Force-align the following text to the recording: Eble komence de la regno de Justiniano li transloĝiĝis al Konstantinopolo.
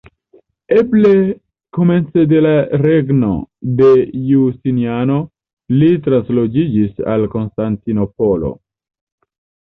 Eble 0.75 1.09
komence 1.77 2.21
de 2.29 2.39
la 2.45 2.53
regno 2.83 3.29
de 3.81 3.89
Justiniano 4.29 5.17
li 5.81 5.89
transloĝiĝis 6.07 7.05
al 7.17 7.27
Konstantinopolo. 7.35 8.51